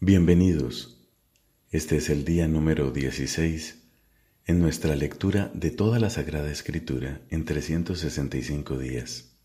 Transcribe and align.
Bienvenidos. 0.00 0.96
Este 1.72 1.96
es 1.96 2.08
el 2.08 2.24
día 2.24 2.46
número 2.46 2.92
16 2.92 3.82
en 4.46 4.60
nuestra 4.60 4.94
lectura 4.94 5.50
de 5.54 5.72
toda 5.72 5.98
la 5.98 6.08
Sagrada 6.08 6.52
Escritura 6.52 7.20
en 7.30 7.44
365 7.44 8.78
días. 8.78 9.36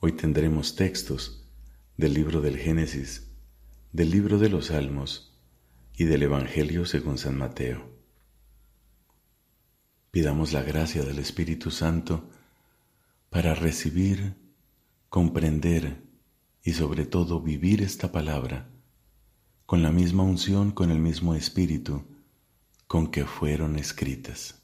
Hoy 0.00 0.12
tendremos 0.12 0.74
textos 0.74 1.46
del 1.98 2.14
libro 2.14 2.40
del 2.40 2.56
Génesis, 2.56 3.30
del 3.92 4.10
libro 4.10 4.38
de 4.38 4.48
los 4.48 4.68
Salmos 4.68 5.38
y 5.94 6.04
del 6.04 6.22
Evangelio 6.22 6.86
según 6.86 7.18
San 7.18 7.36
Mateo. 7.36 7.86
Pidamos 10.12 10.54
la 10.54 10.62
gracia 10.62 11.04
del 11.04 11.18
Espíritu 11.18 11.70
Santo 11.70 12.30
para 13.28 13.54
recibir, 13.54 14.34
comprender 15.10 16.00
y 16.62 16.72
sobre 16.72 17.04
todo 17.04 17.42
vivir 17.42 17.82
esta 17.82 18.10
palabra 18.10 18.70
con 19.66 19.82
la 19.82 19.90
misma 19.90 20.22
unción, 20.22 20.72
con 20.72 20.90
el 20.90 20.98
mismo 20.98 21.34
espíritu 21.34 22.04
con 22.86 23.08
que 23.08 23.24
fueron 23.24 23.76
escritas. 23.76 24.62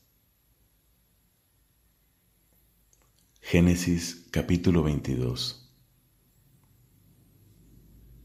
Génesis 3.41 4.27
capítulo 4.31 4.83
22 4.83 5.69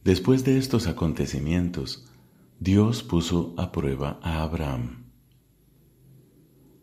Después 0.04 0.44
de 0.44 0.60
estos 0.60 0.86
acontecimientos, 0.86 2.08
Dios 2.60 3.02
puso 3.02 3.56
a 3.58 3.72
prueba 3.72 4.20
a 4.22 4.44
Abraham. 4.44 5.12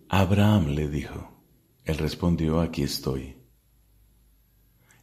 Abraham 0.09 0.70
le 0.70 0.88
dijo, 0.88 1.32
él 1.84 1.98
respondió, 1.98 2.60
aquí 2.60 2.82
estoy. 2.82 3.37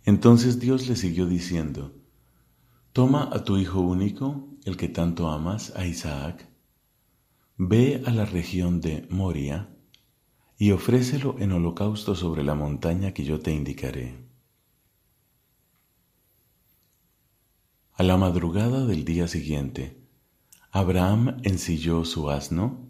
Entonces 0.04 0.60
Dios 0.60 0.88
le 0.88 0.96
siguió 0.96 1.28
diciendo, 1.28 1.96
Toma 2.92 3.30
a 3.32 3.44
tu 3.44 3.58
hijo 3.58 3.80
único, 3.80 4.50
el 4.66 4.78
que 4.78 4.88
tanto 4.88 5.30
amas, 5.30 5.74
a 5.76 5.86
Isaac, 5.86 6.48
ve 7.58 8.02
a 8.06 8.12
la 8.12 8.26
región 8.26 8.82
de 8.82 9.08
Moria 9.10 9.70
y 10.58 10.72
ofrécelo 10.72 11.36
en 11.40 11.52
holocausto 11.52 12.16
sobre 12.16 12.44
la 12.44 12.56
montaña 12.56 13.14
que 13.14 13.24
yo 13.24 13.40
te 13.40 13.52
indicaré. 13.52 14.16
A 17.94 18.04
la 18.04 18.18
madrugada 18.18 18.86
del 18.86 19.04
día 19.04 19.28
siguiente, 19.28 19.98
Abraham 20.72 21.38
ensilló 21.44 22.06
su 22.06 22.30
asno, 22.30 22.90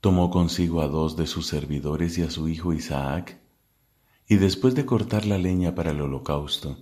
tomó 0.00 0.30
consigo 0.30 0.82
a 0.82 0.88
dos 0.88 1.16
de 1.16 1.26
sus 1.26 1.46
servidores 1.46 2.18
y 2.18 2.22
a 2.22 2.30
su 2.30 2.48
hijo 2.48 2.72
Isaac, 2.72 3.40
y 4.28 4.36
después 4.36 4.74
de 4.74 4.86
cortar 4.86 5.26
la 5.26 5.38
leña 5.38 5.74
para 5.74 5.90
el 5.90 6.00
holocausto, 6.00 6.78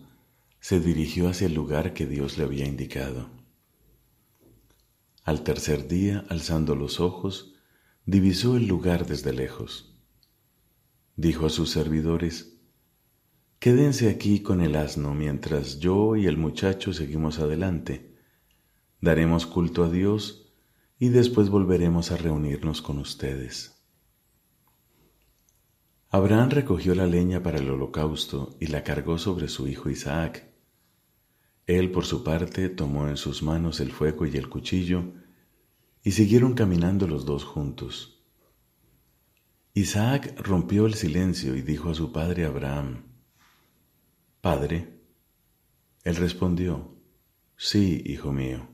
se 0.60 0.80
dirigió 0.80 1.28
hacia 1.28 1.46
el 1.46 1.54
lugar 1.54 1.92
que 1.92 2.06
Dios 2.06 2.38
le 2.38 2.44
había 2.44 2.66
indicado. 2.66 3.41
Al 5.24 5.44
tercer 5.44 5.86
día, 5.86 6.24
alzando 6.28 6.74
los 6.74 6.98
ojos, 7.00 7.54
divisó 8.06 8.56
el 8.56 8.66
lugar 8.66 9.06
desde 9.06 9.32
lejos. 9.32 9.96
Dijo 11.16 11.46
a 11.46 11.50
sus 11.50 11.70
servidores, 11.70 12.58
Quédense 13.60 14.08
aquí 14.08 14.40
con 14.40 14.60
el 14.60 14.74
asno 14.74 15.14
mientras 15.14 15.78
yo 15.78 16.16
y 16.16 16.26
el 16.26 16.36
muchacho 16.36 16.92
seguimos 16.92 17.38
adelante. 17.38 18.16
Daremos 19.00 19.46
culto 19.46 19.84
a 19.84 19.88
Dios 19.88 20.52
y 20.98 21.10
después 21.10 21.48
volveremos 21.48 22.10
a 22.10 22.16
reunirnos 22.16 22.82
con 22.82 22.98
ustedes. 22.98 23.80
Abraham 26.10 26.50
recogió 26.50 26.94
la 26.96 27.06
leña 27.06 27.42
para 27.42 27.58
el 27.58 27.70
holocausto 27.70 28.56
y 28.58 28.66
la 28.66 28.82
cargó 28.82 29.16
sobre 29.18 29.46
su 29.46 29.68
hijo 29.68 29.88
Isaac. 29.88 30.51
Él, 31.66 31.90
por 31.90 32.04
su 32.04 32.24
parte, 32.24 32.68
tomó 32.68 33.08
en 33.08 33.16
sus 33.16 33.42
manos 33.42 33.80
el 33.80 33.92
fuego 33.92 34.26
y 34.26 34.36
el 34.36 34.48
cuchillo, 34.48 35.04
y 36.02 36.12
siguieron 36.12 36.54
caminando 36.54 37.06
los 37.06 37.24
dos 37.24 37.44
juntos. 37.44 38.24
Isaac 39.74 40.34
rompió 40.38 40.86
el 40.86 40.94
silencio 40.94 41.56
y 41.56 41.62
dijo 41.62 41.90
a 41.90 41.94
su 41.94 42.12
padre 42.12 42.44
Abraham, 42.44 43.04
Padre. 44.42 45.00
Él 46.02 46.16
respondió, 46.16 46.96
Sí, 47.56 48.02
hijo 48.04 48.32
mío. 48.32 48.68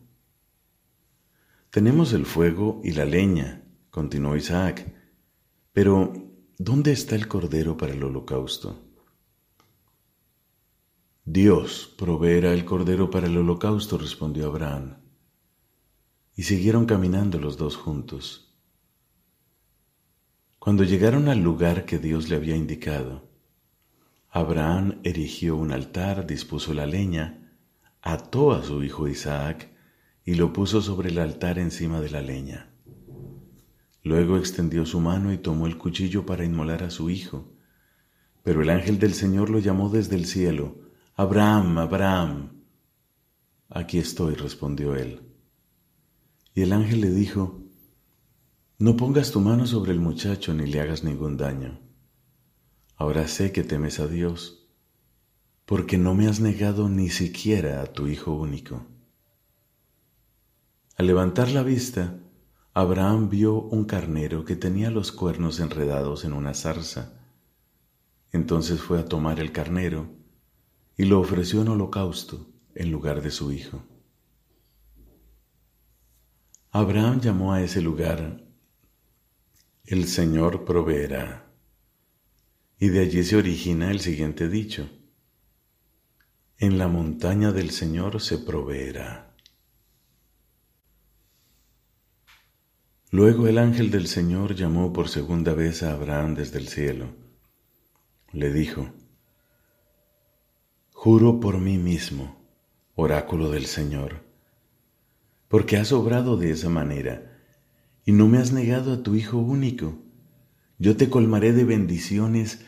Tenemos 1.71 2.15
el 2.15 2.25
fuego 2.25 2.81
y 2.83 2.93
la 2.93 3.05
leña, 3.05 3.63
continuó 3.91 4.35
Isaac, 4.35 4.91
pero 5.73 6.15
¿dónde 6.57 6.93
está 6.93 7.17
el 7.17 7.29
cordero 7.29 7.77
para 7.77 7.93
el 7.93 8.03
holocausto? 8.03 8.88
Dios 11.31 11.95
proveerá 11.99 12.55
el 12.55 12.65
cordero 12.65 13.11
para 13.11 13.27
el 13.27 13.37
holocausto, 13.37 13.99
respondió 13.99 14.47
Abraham. 14.47 14.97
Y 16.35 16.45
siguieron 16.45 16.87
caminando 16.87 17.39
los 17.39 17.59
dos 17.59 17.77
juntos. 17.77 18.57
Cuando 20.59 20.85
llegaron 20.85 21.29
al 21.29 21.41
lugar 21.41 21.85
que 21.85 21.99
Dios 21.99 22.31
le 22.31 22.37
había 22.37 22.57
indicado, 22.57 23.29
Abraham 24.31 25.01
erigió 25.05 25.57
un 25.57 25.71
altar, 25.71 26.27
dispuso 26.27 26.73
la 26.73 26.87
leña, 26.87 27.53
ató 28.01 28.53
a 28.53 28.63
su 28.63 28.83
hijo 28.83 29.07
Isaac 29.07 29.69
y 30.25 30.37
lo 30.37 30.55
puso 30.55 30.81
sobre 30.81 31.11
el 31.11 31.19
altar 31.19 31.59
encima 31.59 32.01
de 32.01 32.09
la 32.09 32.23
leña. 32.23 32.71
Luego 34.03 34.39
extendió 34.39 34.87
su 34.87 34.99
mano 35.01 35.31
y 35.31 35.37
tomó 35.37 35.67
el 35.67 35.77
cuchillo 35.77 36.25
para 36.25 36.47
inmolar 36.47 36.85
a 36.85 36.91
su 36.91 37.11
hijo. 37.11 37.53
Pero 38.43 38.63
el 38.63 38.71
ángel 38.71 38.99
del 38.99 39.13
Señor 39.13 39.51
lo 39.51 39.59
llamó 39.59 39.91
desde 39.91 40.17
el 40.17 40.25
cielo, 40.25 40.88
Abraham, 41.21 41.79
Abraham. 41.79 42.63
Aquí 43.71 43.99
estoy, 43.99 44.37
respondió 44.37 44.95
él. 44.95 45.21
Y 46.55 46.63
el 46.63 46.73
ángel 46.73 47.01
le 47.01 47.11
dijo, 47.11 47.61
No 48.79 48.97
pongas 48.97 49.33
tu 49.33 49.41
mano 49.41 49.67
sobre 49.67 49.91
el 49.91 49.99
muchacho 49.99 50.55
ni 50.55 50.67
le 50.67 50.81
hagas 50.81 51.03
ningún 51.03 51.37
daño. 51.37 51.81
Ahora 52.95 53.27
sé 53.27 53.51
que 53.51 53.65
temes 53.65 53.99
a 53.99 54.07
Dios, 54.07 54.69
porque 55.65 55.99
no 55.99 56.15
me 56.15 56.29
has 56.29 56.39
negado 56.39 56.89
ni 56.89 57.09
siquiera 57.09 57.83
a 57.83 57.87
tu 57.87 58.07
hijo 58.07 58.33
único. 58.35 58.87
Al 60.97 61.09
levantar 61.09 61.51
la 61.51 61.65
vista, 61.65 62.21
Abraham 62.75 63.29
vio 63.29 63.61
un 63.61 63.87
carnero 63.87 64.45
que 64.45 64.55
tenía 64.55 64.93
los 64.93 65.11
cuernos 65.11 65.59
enredados 65.59 66.25
en 66.25 66.33
una 66.33 66.55
zarza. 66.55 67.19
Entonces 68.31 68.81
fue 68.81 69.01
a 69.01 69.05
tomar 69.05 69.41
el 69.41 69.51
carnero, 69.51 70.17
y 70.99 71.05
lo 71.05 71.21
ofreció 71.21 71.63
en 71.63 71.69
holocausto 71.69 72.51
en 72.75 72.91
lugar 72.91 73.23
de 73.23 73.31
su 73.31 73.53
hijo. 73.53 73.85
Abraham 76.73 77.21
llamó 77.21 77.53
a 77.53 77.63
ese 77.63 77.81
lugar 77.81 78.45
El 79.85 80.07
Señor 80.09 80.65
proveerá. 80.65 81.51
Y 82.81 82.89
de 82.89 83.01
allí 83.01 83.23
se 83.23 83.37
origina 83.37 83.91
el 83.91 84.01
siguiente 84.01 84.49
dicho. 84.49 84.91
En 86.59 86.79
la 86.79 86.89
montaña 86.89 87.53
del 87.53 87.71
Señor 87.71 88.21
se 88.21 88.39
proveerá. 88.39 89.37
Luego 93.11 93.47
el 93.47 93.59
ángel 93.59 93.93
del 93.93 94.09
Señor 94.09 94.57
llamó 94.57 94.93
por 94.93 95.09
segunda 95.09 95.55
vez 95.55 95.85
a 95.85 95.93
Abraham 95.93 96.35
desde 96.35 96.59
el 96.59 96.69
cielo. 96.69 97.07
Le 98.33 98.53
dijo, 98.53 98.93
Juro 101.01 101.39
por 101.39 101.61
mí 101.61 101.79
mismo, 101.79 102.45
oráculo 102.97 103.53
del 103.53 103.67
Señor, 103.67 104.25
porque 105.47 105.77
has 105.77 105.93
obrado 105.93 106.37
de 106.37 106.51
esa 106.51 106.71
manera 106.71 107.39
y 108.05 108.11
no 108.11 108.27
me 108.27 108.39
has 108.39 108.51
negado 108.51 108.93
a 108.93 109.05
tu 109.05 109.15
Hijo 109.15 109.39
único. 109.39 110.03
Yo 110.77 110.97
te 110.97 111.09
colmaré 111.09 111.53
de 111.53 111.63
bendiciones 111.63 112.65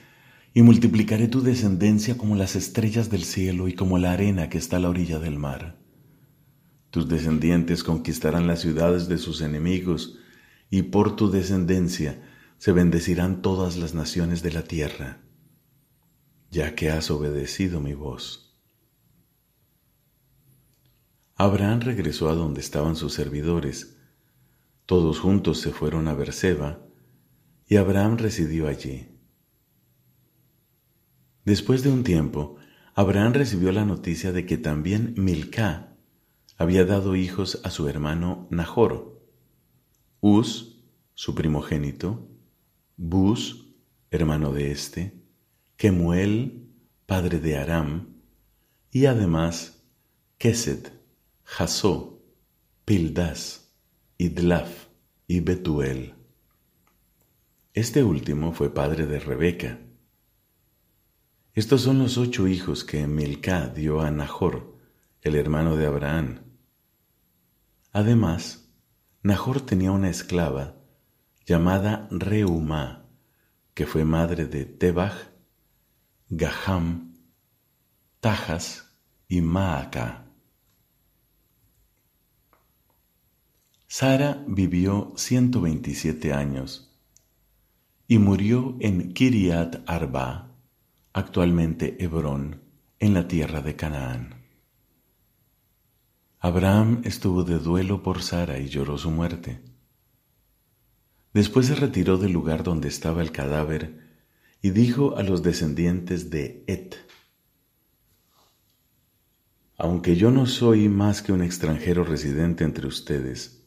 y 0.55 0.63
multiplicaré 0.63 1.27
tu 1.27 1.43
descendencia 1.43 2.17
como 2.17 2.37
las 2.37 2.55
estrellas 2.55 3.11
del 3.11 3.25
cielo 3.25 3.67
y 3.67 3.75
como 3.75 3.99
la 3.99 4.13
arena 4.13 4.49
que 4.49 4.59
está 4.59 4.77
a 4.77 4.81
la 4.81 4.91
orilla 4.91 5.19
del 5.19 5.37
mar. 5.37 5.81
Tus 6.91 7.09
descendientes 7.09 7.83
conquistarán 7.83 8.47
las 8.47 8.61
ciudades 8.61 9.09
de 9.09 9.19
sus 9.19 9.41
enemigos 9.41 10.21
y 10.71 10.83
por 10.83 11.17
tu 11.17 11.33
descendencia 11.33 12.23
se 12.59 12.71
bendecirán 12.71 13.43
todas 13.43 13.76
las 13.76 13.93
naciones 13.93 14.44
de 14.44 14.53
la 14.53 14.62
tierra 14.62 15.19
ya 16.50 16.75
que 16.75 16.91
has 16.91 17.11
obedecido 17.11 17.81
mi 17.81 17.94
voz. 17.94 18.56
Abraham 21.37 21.81
regresó 21.81 22.29
a 22.29 22.35
donde 22.35 22.61
estaban 22.61 22.97
sus 22.97 23.14
servidores. 23.14 23.97
Todos 24.85 25.20
juntos 25.20 25.61
se 25.61 25.70
fueron 25.70 26.08
a 26.08 26.14
Berseba 26.14 26.85
y 27.67 27.76
Abraham 27.76 28.19
residió 28.19 28.69
allí. 28.69 29.08
Después 31.44 31.82
de 31.82 31.91
un 31.91 32.05
tiempo, 32.05 32.56
Abraham 32.94 33.32
recibió 33.32 33.73
la 33.73 33.85
noticia 33.85 34.32
de 34.32 34.44
que 34.44 34.58
también 34.58 35.14
Milcá 35.17 35.97
había 36.58 36.85
dado 36.85 37.17
hijos 37.17 37.61
a 37.64 37.70
su 37.70 37.88
hermano 37.88 38.47
Nahor, 38.50 39.19
Uz, 40.20 40.85
su 41.14 41.35
primogénito, 41.35 42.29
Bus, 42.99 43.73
hermano 44.11 44.52
de 44.52 44.70
éste, 44.73 45.19
Padre 47.06 47.38
de 47.38 47.56
Aram, 47.56 48.21
y 48.91 49.06
además 49.06 49.82
Kesed, 50.37 50.93
Jasó, 51.43 52.23
Pildas, 52.85 53.73
Idlaf 54.19 54.88
y 55.27 55.41
Betuel. 55.41 56.17
Este 57.73 58.05
último 58.05 58.53
fue 58.53 58.75
padre 58.75 59.06
de 59.06 59.21
Rebeca. 59.21 59.79
Estos 61.55 61.81
son 61.81 61.99
los 61.99 62.19
ocho 62.19 62.47
hijos 62.47 62.85
que 62.85 63.06
Milcá 63.06 63.69
dio 63.69 64.03
a 64.03 64.11
Nahor, 64.11 64.76
el 65.23 65.35
hermano 65.35 65.76
de 65.76 65.87
Abraham. 65.87 66.41
Además, 67.91 68.71
Nahor 69.23 69.62
tenía 69.62 69.93
una 69.93 70.11
esclava 70.11 70.76
llamada 71.47 72.06
Reumá, 72.11 73.09
que 73.73 73.87
fue 73.87 74.05
madre 74.05 74.44
de 74.44 74.67
Tebach, 74.67 75.30
Gaham, 76.32 77.17
Tajas 78.21 78.88
y 79.27 79.41
Maaca. 79.41 80.27
Sara 83.88 84.44
vivió 84.47 85.12
127 85.17 86.32
años 86.32 86.97
y 88.06 88.19
murió 88.19 88.77
en 88.79 89.12
Kiriat 89.12 89.82
Arba, 89.91 90.55
actualmente 91.12 91.97
Hebrón, 91.99 92.62
en 93.00 93.15
la 93.15 93.26
tierra 93.26 93.61
de 93.61 93.75
Canaán. 93.75 94.44
Abraham 96.38 97.00
estuvo 97.03 97.43
de 97.43 97.59
duelo 97.59 98.05
por 98.05 98.23
Sara 98.23 98.61
y 98.61 98.69
lloró 98.69 98.99
su 98.99 99.11
muerte. 99.11 99.65
Después 101.35 101.67
se 101.67 101.75
retiró 101.75 102.19
del 102.19 102.31
lugar 102.31 102.62
donde 102.62 102.87
estaba 102.87 103.21
el 103.21 103.33
cadáver 103.33 104.10
y 104.62 104.71
dijo 104.71 105.17
a 105.17 105.23
los 105.23 105.43
descendientes 105.43 106.31
de 106.31 106.65
Et, 106.67 106.97
Aunque 109.77 110.17
yo 110.17 110.31
no 110.31 110.45
soy 110.45 110.91
más 110.91 111.23
que 111.23 111.33
un 111.33 111.43
extranjero 111.43 112.05
residente 112.05 112.65
entre 112.65 112.87
ustedes, 112.87 113.67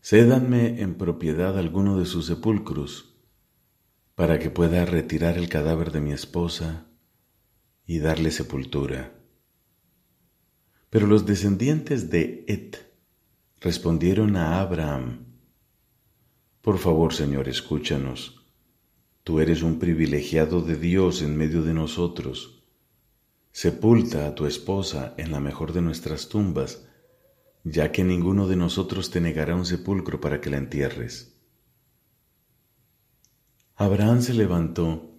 cédanme 0.00 0.80
en 0.80 0.96
propiedad 0.96 1.56
alguno 1.56 1.96
de 1.96 2.04
sus 2.04 2.26
sepulcros 2.26 3.14
para 4.16 4.40
que 4.40 4.50
pueda 4.50 4.84
retirar 4.84 5.38
el 5.38 5.48
cadáver 5.48 5.92
de 5.92 6.00
mi 6.00 6.12
esposa 6.12 6.86
y 7.86 8.00
darle 8.00 8.32
sepultura. 8.32 9.12
Pero 10.90 11.06
los 11.06 11.26
descendientes 11.26 12.10
de 12.10 12.44
Et 12.48 12.76
respondieron 13.60 14.36
a 14.36 14.60
Abraham, 14.60 15.26
Por 16.60 16.78
favor, 16.78 17.12
Señor, 17.12 17.48
escúchanos. 17.48 18.43
Tú 19.24 19.40
eres 19.40 19.62
un 19.62 19.78
privilegiado 19.78 20.60
de 20.60 20.76
Dios 20.76 21.22
en 21.22 21.34
medio 21.34 21.62
de 21.62 21.72
nosotros. 21.72 22.62
Sepulta 23.52 24.26
a 24.26 24.34
tu 24.34 24.44
esposa 24.44 25.14
en 25.16 25.32
la 25.32 25.40
mejor 25.40 25.72
de 25.72 25.80
nuestras 25.80 26.28
tumbas, 26.28 26.86
ya 27.62 27.90
que 27.90 28.04
ninguno 28.04 28.46
de 28.46 28.56
nosotros 28.56 29.10
te 29.10 29.22
negará 29.22 29.56
un 29.56 29.64
sepulcro 29.64 30.20
para 30.20 30.42
que 30.42 30.50
la 30.50 30.58
entierres. 30.58 31.40
Abraham 33.76 34.20
se 34.20 34.34
levantó 34.34 35.18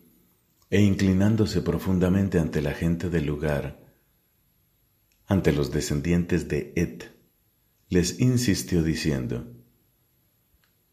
e 0.69 0.81
inclinándose 0.81 1.61
profundamente 1.61 2.37
ante 2.37 2.61
la 2.61 2.73
gente 2.73 3.09
del 3.09 3.25
lugar, 3.25 3.91
ante 5.25 5.51
los 5.51 5.71
descendientes 5.71 6.47
de 6.47 6.73
Et, 6.75 7.05
les 7.89 8.19
insistió 8.19 8.83
diciendo, 8.83 9.47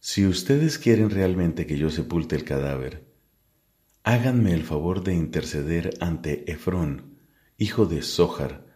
Si 0.05 0.27
ustedes 0.27 0.81
quieren 0.81 1.11
realmente 1.11 1.65
que 1.65 1.79
yo 1.79 1.89
sepulte 1.89 2.35
el 2.35 2.43
cadáver, 2.43 3.07
háganme 4.03 4.53
el 4.53 4.65
favor 4.65 5.05
de 5.05 5.15
interceder 5.15 5.95
ante 6.01 6.51
Efrón, 6.51 7.19
hijo 7.57 7.87
de 7.87 8.03
Zóhar, 8.03 8.67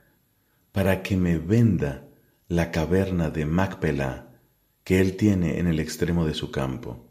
para 0.70 1.02
que 1.02 1.16
me 1.16 1.38
venda 1.38 2.06
la 2.46 2.70
caverna 2.70 3.30
de 3.30 3.44
Macpelá 3.44 4.38
que 4.84 5.00
él 5.00 5.16
tiene 5.16 5.58
en 5.58 5.66
el 5.66 5.80
extremo 5.80 6.24
de 6.26 6.34
su 6.34 6.52
campo, 6.52 7.10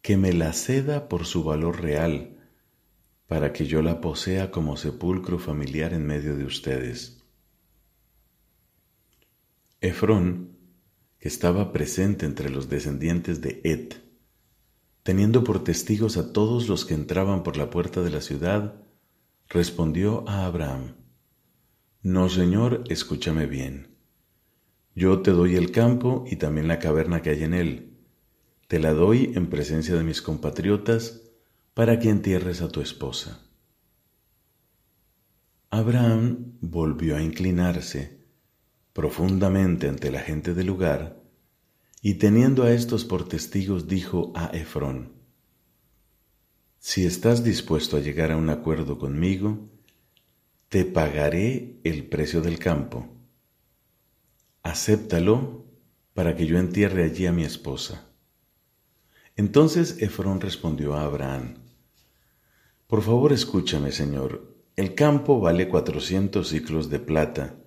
que 0.00 0.16
me 0.16 0.32
la 0.32 0.52
ceda 0.52 1.08
por 1.08 1.26
su 1.26 1.42
valor 1.42 1.82
real, 1.82 2.38
para 3.26 3.52
que 3.52 3.66
yo 3.66 3.82
la 3.82 4.00
posea 4.00 4.52
como 4.52 4.76
sepulcro 4.76 5.40
familiar 5.40 5.92
en 5.92 6.06
medio 6.06 6.36
de 6.36 6.44
ustedes. 6.44 7.20
Efrón, 9.80 10.53
estaba 11.24 11.72
presente 11.72 12.26
entre 12.26 12.50
los 12.50 12.68
descendientes 12.68 13.40
de 13.40 13.60
Et, 13.64 13.94
teniendo 15.02 15.42
por 15.42 15.64
testigos 15.64 16.18
a 16.18 16.32
todos 16.34 16.68
los 16.68 16.84
que 16.84 16.92
entraban 16.92 17.42
por 17.42 17.56
la 17.56 17.70
puerta 17.70 18.02
de 18.02 18.10
la 18.10 18.20
ciudad, 18.20 18.74
respondió 19.48 20.28
a 20.28 20.44
Abraham, 20.44 20.96
No, 22.02 22.28
Señor, 22.28 22.84
escúchame 22.90 23.46
bien. 23.46 23.96
Yo 24.94 25.22
te 25.22 25.30
doy 25.30 25.56
el 25.56 25.72
campo 25.72 26.24
y 26.30 26.36
también 26.36 26.68
la 26.68 26.78
caverna 26.78 27.22
que 27.22 27.30
hay 27.30 27.42
en 27.42 27.54
él. 27.54 27.96
Te 28.68 28.78
la 28.78 28.92
doy 28.92 29.32
en 29.34 29.48
presencia 29.48 29.96
de 29.96 30.04
mis 30.04 30.20
compatriotas, 30.20 31.22
para 31.72 31.98
que 31.98 32.10
entierres 32.10 32.60
a 32.60 32.68
tu 32.68 32.80
esposa. 32.80 33.40
Abraham 35.70 36.52
volvió 36.60 37.16
a 37.16 37.22
inclinarse 37.22 38.23
profundamente 38.94 39.88
ante 39.88 40.10
la 40.10 40.20
gente 40.20 40.54
del 40.54 40.68
lugar 40.68 41.22
y 42.00 42.14
teniendo 42.14 42.62
a 42.62 42.72
estos 42.72 43.04
por 43.04 43.28
testigos 43.28 43.88
dijo 43.88 44.32
a 44.34 44.46
Efrón, 44.56 45.12
Si 46.78 47.04
estás 47.04 47.44
dispuesto 47.44 47.98
a 47.98 48.00
llegar 48.00 48.30
a 48.30 48.38
un 48.38 48.48
acuerdo 48.48 48.98
conmigo, 48.98 49.68
te 50.70 50.86
pagaré 50.86 51.80
el 51.84 52.06
precio 52.06 52.40
del 52.40 52.58
campo. 52.58 53.08
Acéptalo 54.62 55.66
para 56.14 56.36
que 56.36 56.46
yo 56.46 56.58
entierre 56.58 57.04
allí 57.04 57.26
a 57.26 57.32
mi 57.32 57.44
esposa. 57.44 58.08
Entonces 59.36 60.00
Efrón 60.00 60.40
respondió 60.40 60.94
a 60.94 61.02
Abraham, 61.02 61.64
por 62.86 63.02
favor 63.02 63.32
escúchame, 63.32 63.90
Señor. 63.90 64.54
El 64.76 64.94
campo 64.94 65.40
vale 65.40 65.68
cuatrocientos 65.68 66.50
ciclos 66.50 66.90
de 66.90 67.00
plata. 67.00 67.63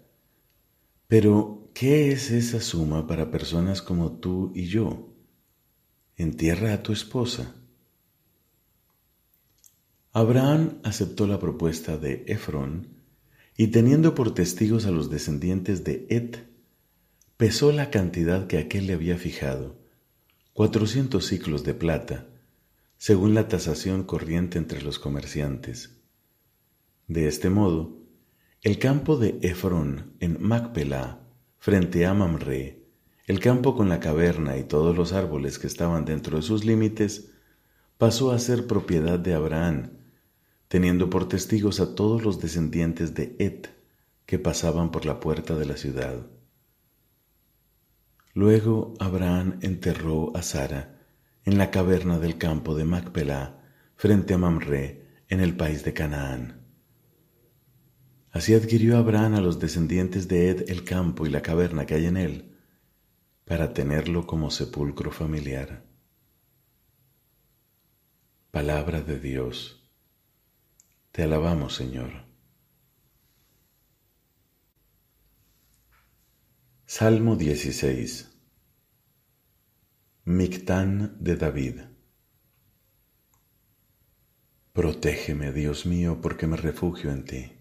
Pero, 1.07 1.71
¿qué 1.73 2.11
es 2.11 2.31
esa 2.31 2.59
suma 2.59 3.07
para 3.07 3.31
personas 3.31 3.81
como 3.81 4.19
tú 4.19 4.51
y 4.53 4.65
yo? 4.65 5.13
Entierra 6.17 6.73
a 6.73 6.83
tu 6.83 6.91
esposa. 6.91 7.55
Abraham 10.11 10.79
aceptó 10.83 11.25
la 11.27 11.39
propuesta 11.39 11.97
de 11.97 12.25
Efrón 12.27 12.89
y 13.55 13.67
teniendo 13.67 14.15
por 14.15 14.33
testigos 14.33 14.85
a 14.85 14.91
los 14.91 15.09
descendientes 15.09 15.83
de 15.83 16.07
Et, 16.09 16.47
pesó 17.37 17.71
la 17.71 17.89
cantidad 17.89 18.47
que 18.47 18.57
aquel 18.57 18.87
le 18.87 18.93
había 18.93 19.17
fijado, 19.17 19.79
cuatrocientos 20.53 21.27
ciclos 21.27 21.63
de 21.63 21.73
plata, 21.73 22.27
según 22.97 23.33
la 23.33 23.47
tasación 23.47 24.03
corriente 24.03 24.57
entre 24.57 24.81
los 24.81 24.99
comerciantes. 24.99 26.01
De 27.07 27.27
este 27.27 27.49
modo, 27.49 28.06
el 28.63 28.79
campo 28.79 29.17
de 29.17 29.37
Efrón 29.43 30.13
en 30.19 30.37
Macpelá, 30.41 31.19
frente 31.59 32.07
a 32.07 32.15
Mamre, 32.15 32.81
el 33.27 33.39
campo 33.39 33.75
con 33.75 33.87
la 33.87 33.99
caverna 33.99 34.57
y 34.57 34.63
todos 34.63 34.97
los 34.97 35.13
árboles 35.13 35.59
que 35.59 35.67
estaban 35.67 36.05
dentro 36.05 36.37
de 36.37 36.43
sus 36.43 36.65
límites, 36.65 37.29
pasó 37.99 38.31
a 38.31 38.39
ser 38.39 38.65
propiedad 38.65 39.19
de 39.19 39.35
Abraham, 39.35 39.91
teniendo 40.69 41.09
por 41.09 41.27
testigos 41.27 41.79
a 41.79 41.93
todos 41.93 42.23
los 42.23 42.41
descendientes 42.41 43.13
de 43.13 43.35
Et 43.37 43.69
que 44.25 44.39
pasaban 44.39 44.89
por 44.89 45.05
la 45.05 45.19
puerta 45.19 45.55
de 45.55 45.65
la 45.65 45.77
ciudad. 45.77 46.25
Luego 48.33 48.95
Abraham 48.99 49.59
enterró 49.61 50.35
a 50.35 50.41
Sara, 50.41 50.97
en 51.45 51.59
la 51.59 51.69
caverna 51.69 52.17
del 52.17 52.39
campo 52.39 52.73
de 52.73 52.85
Macpelá, 52.85 53.61
frente 53.95 54.33
a 54.33 54.39
Mamre, 54.39 55.05
en 55.29 55.41
el 55.41 55.55
país 55.55 55.83
de 55.83 55.93
Canaán. 55.93 56.66
Así 58.37 58.53
adquirió 58.53 58.99
Abraham 58.99 59.33
a 59.33 59.41
los 59.41 59.57
descendientes 59.57 60.27
de 60.27 60.51
Ed 60.51 60.69
el 60.69 60.83
campo 60.83 61.25
y 61.25 61.29
la 61.31 61.41
caverna 61.41 61.87
que 61.87 61.95
hay 61.95 62.05
en 62.05 62.17
él, 62.17 62.55
para 63.45 63.73
tenerlo 63.73 64.27
como 64.27 64.51
sepulcro 64.51 65.09
familiar. 65.09 65.83
Palabra 68.51 69.01
de 69.01 69.19
Dios. 69.19 69.89
Te 71.11 71.23
alabamos, 71.23 71.73
Señor. 71.73 72.11
Salmo 76.85 77.37
16 77.37 78.37
Mictán 80.25 81.17
de 81.19 81.37
David. 81.37 81.81
Protégeme, 84.73 85.51
Dios 85.51 85.87
mío, 85.87 86.19
porque 86.21 86.45
me 86.45 86.55
refugio 86.55 87.09
en 87.09 87.25
ti. 87.25 87.56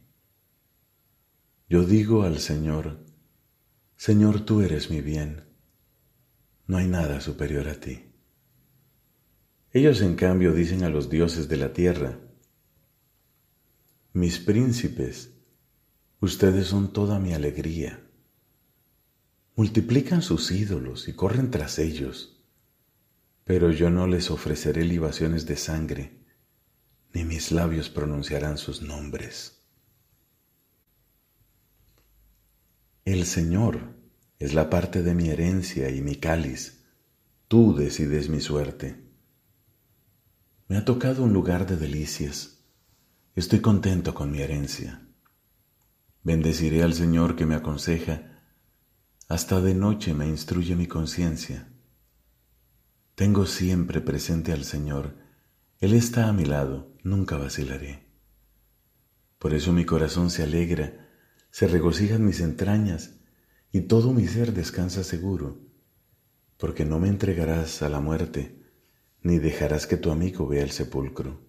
Yo 1.68 1.84
digo 1.84 2.22
al 2.22 2.38
Señor, 2.38 3.04
Señor, 3.96 4.44
tú 4.44 4.60
eres 4.60 4.90
mi 4.90 5.00
bien, 5.00 5.44
no 6.66 6.76
hay 6.76 6.86
nada 6.86 7.20
superior 7.20 7.68
a 7.68 7.80
ti. 7.80 8.12
Ellos 9.72 10.00
en 10.00 10.16
cambio 10.16 10.52
dicen 10.52 10.84
a 10.84 10.88
los 10.88 11.10
dioses 11.10 11.48
de 11.48 11.56
la 11.56 11.72
tierra, 11.72 12.20
mis 14.12 14.38
príncipes, 14.38 15.36
Ustedes 16.18 16.68
son 16.68 16.94
toda 16.94 17.20
mi 17.20 17.34
alegría. 17.34 18.02
Multiplican 19.54 20.22
sus 20.22 20.50
ídolos 20.50 21.08
y 21.08 21.12
corren 21.12 21.50
tras 21.50 21.78
ellos, 21.78 22.42
pero 23.44 23.70
yo 23.70 23.90
no 23.90 24.06
les 24.06 24.30
ofreceré 24.30 24.84
libaciones 24.84 25.44
de 25.44 25.56
sangre, 25.56 26.24
ni 27.12 27.24
mis 27.24 27.52
labios 27.52 27.90
pronunciarán 27.90 28.56
sus 28.56 28.80
nombres. 28.80 29.55
El 33.06 33.24
Señor 33.24 33.94
es 34.40 34.52
la 34.52 34.68
parte 34.68 35.04
de 35.04 35.14
mi 35.14 35.28
herencia 35.28 35.90
y 35.90 36.02
mi 36.02 36.16
cáliz, 36.16 36.82
tú 37.46 37.72
decides 37.72 38.28
mi 38.28 38.40
suerte. 38.40 39.00
Me 40.66 40.76
ha 40.76 40.84
tocado 40.84 41.22
un 41.22 41.32
lugar 41.32 41.68
de 41.68 41.76
delicias, 41.76 42.64
estoy 43.36 43.60
contento 43.60 44.12
con 44.12 44.32
mi 44.32 44.40
herencia. 44.40 45.06
Bendeciré 46.24 46.82
al 46.82 46.94
Señor 46.94 47.36
que 47.36 47.46
me 47.46 47.54
aconseja, 47.54 48.42
hasta 49.28 49.60
de 49.60 49.76
noche 49.76 50.12
me 50.12 50.26
instruye 50.26 50.74
mi 50.74 50.88
conciencia. 50.88 51.68
Tengo 53.14 53.46
siempre 53.46 54.00
presente 54.00 54.50
al 54.50 54.64
Señor, 54.64 55.14
Él 55.78 55.94
está 55.94 56.26
a 56.26 56.32
mi 56.32 56.44
lado, 56.44 56.92
nunca 57.04 57.36
vacilaré. 57.36 58.04
Por 59.38 59.54
eso 59.54 59.72
mi 59.72 59.84
corazón 59.84 60.28
se 60.28 60.42
alegra, 60.42 61.05
se 61.56 61.66
regocijan 61.66 62.22
mis 62.22 62.40
entrañas, 62.40 63.14
y 63.72 63.80
todo 63.80 64.12
mi 64.12 64.26
ser 64.26 64.52
descansa 64.52 65.02
seguro, 65.02 65.58
porque 66.58 66.84
no 66.84 67.00
me 67.00 67.08
entregarás 67.08 67.80
a 67.80 67.88
la 67.88 67.98
muerte, 67.98 68.62
ni 69.22 69.38
dejarás 69.38 69.86
que 69.86 69.96
tu 69.96 70.10
amigo 70.10 70.46
vea 70.46 70.62
el 70.62 70.70
sepulcro. 70.70 71.40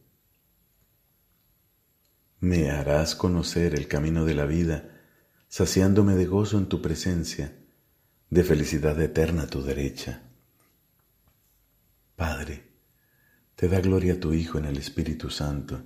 Me 2.40 2.72
harás 2.72 3.16
conocer 3.16 3.76
el 3.76 3.90
camino 3.90 4.24
de 4.24 4.34
la 4.34 4.46
vida, 4.46 4.98
saciándome 5.50 6.16
de 6.16 6.26
gozo 6.26 6.58
en 6.58 6.68
tu 6.68 6.82
presencia 6.82 7.58
de 8.30 8.46
felicidad 8.46 8.98
eterna 9.02 9.42
a 9.42 9.48
tu 9.48 9.62
derecha. 9.62 10.22
Padre, 12.16 12.64
te 13.58 13.68
da 13.68 13.82
gloria 13.82 14.14
a 14.14 14.20
tu 14.22 14.32
Hijo 14.32 14.58
en 14.58 14.68
el 14.68 14.78
Espíritu 14.78 15.30
Santo, 15.30 15.84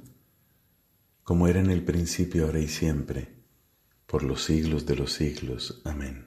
como 1.24 1.48
era 1.48 1.60
en 1.60 1.72
el 1.72 1.84
principio, 1.84 2.46
ahora 2.46 2.60
y 2.60 2.68
siempre, 2.68 3.41
por 4.12 4.24
los 4.24 4.44
siglos 4.44 4.86
de 4.86 4.98
los 4.98 5.14
siglos. 5.14 5.82
Amén. 5.86 6.26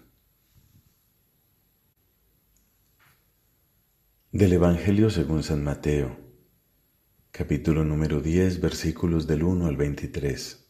Del 4.33 4.55
Evangelio 4.55 5.11
según 5.11 5.43
San 5.43 5.63
Mateo, 5.63 6.17
capítulo 7.31 7.85
número 7.85 8.23
10, 8.23 8.63
versículos 8.63 9.27
del 9.27 9.43
1 9.43 9.67
al 9.67 9.77
23. 9.77 10.67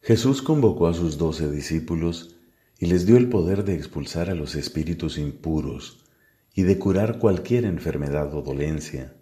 Jesús 0.00 0.40
convocó 0.40 0.86
a 0.86 0.94
sus 0.94 1.18
doce 1.18 1.50
discípulos 1.50 2.38
y 2.78 2.86
les 2.86 3.04
dio 3.04 3.18
el 3.18 3.28
poder 3.28 3.62
de 3.62 3.74
expulsar 3.74 4.30
a 4.30 4.34
los 4.34 4.54
espíritus 4.54 5.18
impuros 5.18 6.06
y 6.54 6.62
de 6.62 6.78
curar 6.78 7.18
cualquier 7.18 7.66
enfermedad 7.66 8.32
o 8.32 8.40
dolencia. 8.40 9.18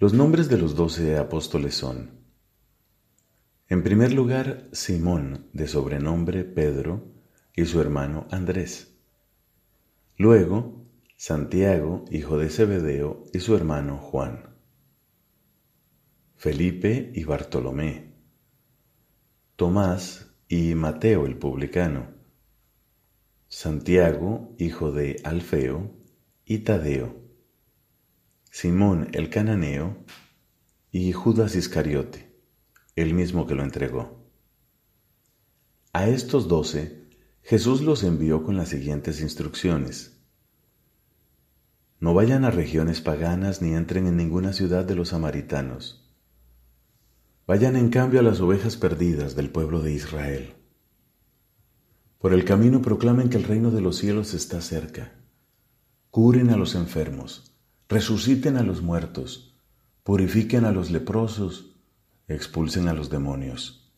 Los 0.00 0.14
nombres 0.14 0.48
de 0.48 0.58
los 0.58 0.74
doce 0.74 1.16
apóstoles 1.16 1.76
son, 1.76 2.25
en 3.68 3.82
primer 3.82 4.12
lugar, 4.12 4.68
Simón, 4.72 5.48
de 5.52 5.66
sobrenombre 5.68 6.44
Pedro, 6.44 7.12
y 7.54 7.64
su 7.64 7.80
hermano 7.80 8.26
Andrés. 8.30 8.96
Luego, 10.16 10.86
Santiago, 11.16 12.04
hijo 12.10 12.38
de 12.38 12.48
Zebedeo, 12.48 13.24
y 13.32 13.40
su 13.40 13.56
hermano 13.56 13.98
Juan. 13.98 14.56
Felipe 16.36 17.10
y 17.14 17.24
Bartolomé. 17.24 18.12
Tomás 19.56 20.34
y 20.48 20.74
Mateo 20.74 21.26
el 21.26 21.36
publicano. 21.36 22.14
Santiago, 23.48 24.54
hijo 24.58 24.92
de 24.92 25.20
Alfeo, 25.24 25.96
y 26.48 26.58
Tadeo, 26.58 27.16
Simón 28.52 29.08
el 29.12 29.28
cananeo 29.30 29.96
y 30.92 31.12
Judas 31.12 31.56
Iscariote, 31.56 32.25
el 32.96 33.14
mismo 33.14 33.46
que 33.46 33.54
lo 33.54 33.62
entregó. 33.62 34.26
A 35.92 36.08
estos 36.08 36.48
doce 36.48 37.06
Jesús 37.42 37.82
los 37.82 38.02
envió 38.02 38.42
con 38.42 38.56
las 38.56 38.70
siguientes 38.70 39.20
instrucciones. 39.20 40.18
No 42.00 42.12
vayan 42.12 42.44
a 42.44 42.50
regiones 42.50 43.00
paganas 43.00 43.62
ni 43.62 43.74
entren 43.74 44.06
en 44.06 44.16
ninguna 44.16 44.52
ciudad 44.52 44.84
de 44.84 44.96
los 44.96 45.10
samaritanos. 45.10 46.10
Vayan 47.46 47.76
en 47.76 47.90
cambio 47.90 48.20
a 48.20 48.22
las 48.22 48.40
ovejas 48.40 48.76
perdidas 48.76 49.36
del 49.36 49.50
pueblo 49.50 49.80
de 49.80 49.92
Israel. 49.92 50.54
Por 52.18 52.32
el 52.32 52.44
camino 52.44 52.82
proclamen 52.82 53.28
que 53.28 53.36
el 53.36 53.44
reino 53.44 53.70
de 53.70 53.80
los 53.80 53.96
cielos 53.98 54.34
está 54.34 54.60
cerca. 54.60 55.12
Curen 56.10 56.50
a 56.50 56.56
los 56.56 56.74
enfermos, 56.74 57.54
resuciten 57.88 58.56
a 58.56 58.62
los 58.62 58.82
muertos, 58.82 59.56
purifiquen 60.02 60.64
a 60.64 60.72
los 60.72 60.90
leprosos, 60.90 61.75
expulsen 62.28 62.88
a 62.88 62.92
los 62.92 63.10
demonios. 63.10 63.92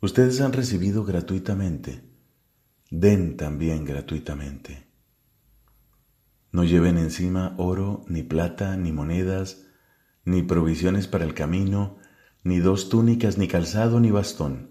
Ustedes 0.00 0.40
han 0.40 0.52
recibido 0.52 1.04
gratuitamente, 1.04 2.02
den 2.90 3.36
también 3.36 3.84
gratuitamente. 3.84 4.86
No 6.52 6.64
lleven 6.64 6.98
encima 6.98 7.54
oro, 7.58 8.04
ni 8.08 8.22
plata, 8.22 8.76
ni 8.76 8.92
monedas, 8.92 9.66
ni 10.24 10.42
provisiones 10.42 11.06
para 11.06 11.24
el 11.24 11.34
camino, 11.34 11.98
ni 12.42 12.58
dos 12.58 12.88
túnicas, 12.88 13.38
ni 13.38 13.46
calzado, 13.48 14.00
ni 14.00 14.10
bastón 14.10 14.70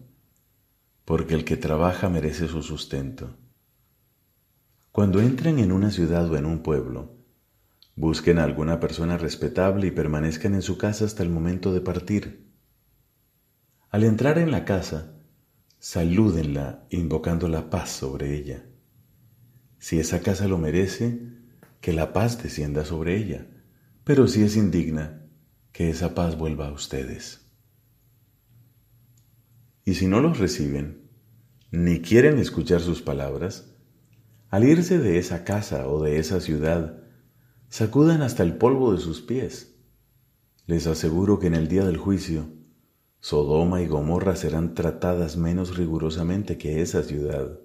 porque 1.09 1.33
el 1.33 1.43
que 1.43 1.57
trabaja 1.57 2.07
merece 2.07 2.47
su 2.47 2.61
sustento. 2.61 3.35
Cuando 4.91 5.21
entren 5.21 5.57
en 5.57 5.71
una 5.71 5.89
ciudad 5.89 6.29
o 6.29 6.37
en 6.37 6.45
un 6.45 6.61
pueblo, 6.61 7.15
busquen 7.95 8.37
a 8.37 8.43
alguna 8.43 8.79
persona 8.79 9.17
respetable 9.17 9.87
y 9.87 9.91
permanezcan 9.91 10.53
en 10.53 10.61
su 10.61 10.77
casa 10.77 11.05
hasta 11.05 11.23
el 11.23 11.31
momento 11.31 11.73
de 11.73 11.81
partir. 11.81 12.48
Al 13.91 14.03
entrar 14.03 14.37
en 14.37 14.51
la 14.51 14.65
casa, 14.65 15.15
salúdenla 15.79 16.85
invocando 16.91 17.47
la 17.47 17.71
paz 17.71 17.89
sobre 17.89 18.35
ella. 18.35 18.63
Si 19.79 19.97
esa 19.99 20.21
casa 20.21 20.47
lo 20.47 20.59
merece, 20.59 21.19
que 21.81 21.91
la 21.91 22.13
paz 22.13 22.43
descienda 22.43 22.85
sobre 22.85 23.17
ella, 23.17 23.47
pero 24.03 24.27
si 24.27 24.43
es 24.43 24.57
indigna, 24.57 25.25
que 25.71 25.89
esa 25.89 26.13
paz 26.13 26.37
vuelva 26.37 26.67
a 26.67 26.71
ustedes. 26.71 27.47
Y 29.85 29.95
si 29.95 30.05
no 30.05 30.21
los 30.21 30.37
reciben, 30.37 31.09
ni 31.71 31.99
quieren 31.99 32.37
escuchar 32.37 32.81
sus 32.81 33.01
palabras, 33.01 33.73
al 34.49 34.65
irse 34.65 34.99
de 34.99 35.17
esa 35.17 35.43
casa 35.43 35.87
o 35.87 36.03
de 36.03 36.19
esa 36.19 36.41
ciudad, 36.41 37.01
sacudan 37.69 38.21
hasta 38.21 38.43
el 38.43 38.55
polvo 38.57 38.93
de 38.93 38.99
sus 38.99 39.21
pies. 39.21 39.75
Les 40.67 40.85
aseguro 40.85 41.39
que 41.39 41.47
en 41.47 41.55
el 41.55 41.67
día 41.67 41.85
del 41.85 41.97
juicio, 41.97 42.58
Sodoma 43.21 43.81
y 43.81 43.87
Gomorra 43.87 44.35
serán 44.35 44.73
tratadas 44.73 45.35
menos 45.35 45.75
rigurosamente 45.75 46.57
que 46.57 46.81
esa 46.81 47.03
ciudad. 47.03 47.59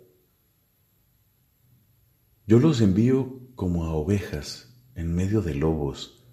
Yo 2.46 2.58
los 2.58 2.80
envío 2.80 3.40
como 3.54 3.84
a 3.84 3.92
ovejas 3.94 4.74
en 4.96 5.14
medio 5.14 5.42
de 5.42 5.54
lobos. 5.54 6.26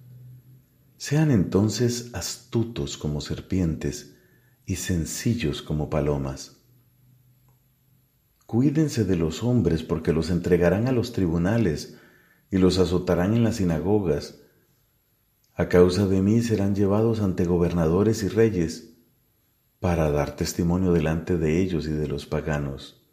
Sean 0.98 1.30
entonces 1.32 2.10
astutos 2.14 2.98
como 2.98 3.22
serpientes 3.22 4.18
y 4.66 4.78
sencillos 4.78 5.62
como 5.62 5.90
palomas. 5.90 6.58
Cuídense 8.48 9.06
de 9.06 9.16
los 9.16 9.44
hombres 9.44 9.84
porque 9.84 10.14
los 10.14 10.30
entregarán 10.30 10.88
a 10.88 10.92
los 10.92 11.14
tribunales 11.14 11.98
y 12.50 12.58
los 12.58 12.80
azotarán 12.80 13.34
en 13.34 13.44
las 13.44 13.58
sinagogas. 13.58 14.42
A 15.54 15.70
causa 15.70 16.08
de 16.08 16.22
mí 16.22 16.42
serán 16.42 16.76
llevados 16.76 17.22
ante 17.22 17.46
gobernadores 17.46 18.24
y 18.24 18.28
reyes 18.28 18.91
para 19.82 20.12
dar 20.12 20.36
testimonio 20.36 20.94
delante 20.94 21.40
de 21.40 21.60
ellos 21.60 21.88
y 21.88 21.92
de 21.92 22.08
los 22.08 22.28
paganos. 22.28 23.04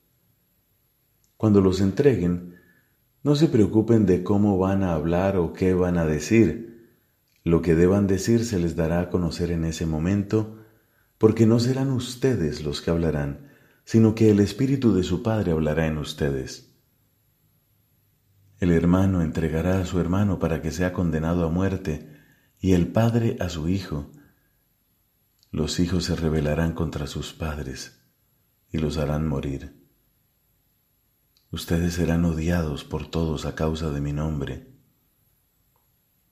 Cuando 1.38 1.62
los 1.62 1.80
entreguen, 1.80 2.56
no 3.22 3.37
se 3.37 3.48
preocupen 3.48 4.04
de 4.04 4.22
cómo 4.22 4.58
van 4.58 4.82
a 4.82 4.92
hablar 4.92 5.38
o 5.38 5.54
qué 5.54 5.72
van 5.72 5.96
a 5.96 6.04
decir. 6.04 6.92
Lo 7.42 7.62
que 7.62 7.75
deban 7.75 8.06
decir 8.06 8.44
se 8.44 8.58
les 8.58 8.76
dará 8.76 9.00
a 9.00 9.08
conocer 9.08 9.50
en 9.50 9.64
ese 9.64 9.87
momento 9.87 10.58
porque 11.16 11.46
no 11.46 11.58
serán 11.58 11.90
ustedes 11.90 12.62
los 12.62 12.82
que 12.82 12.90
hablarán, 12.90 13.48
sino 13.84 14.14
que 14.14 14.30
el 14.30 14.38
Espíritu 14.38 14.94
de 14.94 15.04
su 15.04 15.22
Padre 15.22 15.52
hablará 15.52 15.87
en 15.87 15.96
ustedes. 15.96 16.76
El 18.60 18.72
hermano 18.72 19.22
entregará 19.22 19.80
a 19.80 19.87
su 19.87 20.00
hermano 20.00 20.38
para 20.38 20.60
que 20.60 20.70
sea 20.70 20.92
condenado 20.92 21.46
a 21.46 21.50
muerte, 21.50 22.10
y 22.60 22.72
el 22.72 22.88
Padre 22.88 23.38
a 23.40 23.48
su 23.48 23.70
Hijo. 23.70 24.10
Los 25.50 25.81
hijos 25.81 26.05
se 26.05 26.14
rebelarán 26.14 26.75
contra 26.75 27.07
sus 27.07 27.33
padres 27.33 28.02
y 28.71 28.76
los 28.76 28.99
harán 28.99 29.26
morir. 29.26 29.83
Ustedes 31.50 31.95
serán 31.95 32.26
odiados 32.26 32.85
por 32.85 33.11
todos 33.11 33.47
a 33.47 33.55
causa 33.55 33.90
de 33.90 34.02
mi 34.02 34.12
nombre, 34.12 34.75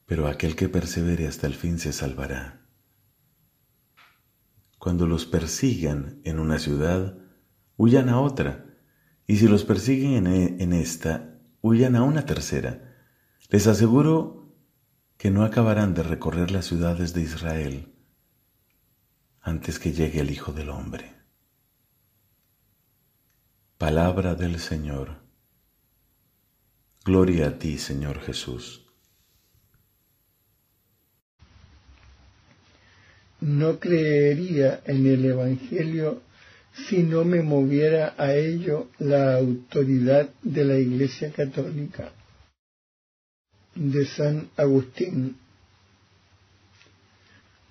pero 0.05 0.29
aquel 0.29 0.55
que 0.55 0.69
persevere 0.69 1.27
hasta 1.27 1.47
el 1.47 1.55
fin 1.55 1.79
se 1.79 1.93
salvará. 1.93 2.63
cuando 4.79 5.07
los 5.07 5.25
persigan 5.25 6.21
en 6.23 6.39
una 6.39 6.59
ciudad, 6.59 7.19
huyan 7.77 8.11
a 8.11 8.21
otra, 8.21 8.67
y 9.27 9.39
si 9.39 9.49
los 9.49 9.65
persiguen 9.65 10.27
en, 10.29 10.73
esta, 10.75 11.41
huyan 11.63 11.97
a 11.97 12.03
una 12.03 12.25
tercera. 12.27 12.95
Les 13.49 13.67
aseguro 13.67 14.55
que 15.17 15.31
no 15.31 15.43
acabarán 15.43 15.95
de 15.95 16.05
recorrer 16.05 16.53
las 16.53 16.67
ciudades 16.67 17.15
de 17.15 17.23
Israel 17.23 17.96
antes 19.47 19.79
que 19.79 19.93
llegue 19.93 20.21
el 20.21 20.31
Hijo 20.33 20.53
del 20.53 20.71
Hombre. 20.71 21.13
Palabra 23.79 24.35
del 24.35 24.59
Señor. 24.59 25.19
Gloria 27.05 27.47
a 27.47 27.59
ti, 27.59 27.79
Señor 27.79 28.21
Jesús. 28.23 28.83
No 33.41 33.79
creería 33.79 34.81
en 34.85 35.07
el 35.07 35.25
Evangelio 35.25 36.23
si 36.89 37.05
no 37.05 37.25
me 37.25 37.41
moviera 37.43 38.15
a 38.19 38.35
ello 38.35 38.89
la 38.99 39.37
autoridad 39.37 40.29
de 40.43 40.65
la 40.65 40.77
Iglesia 40.77 41.31
Católica. 41.31 42.11
De 43.77 44.07
San 44.07 44.51
Agustín. 44.57 45.37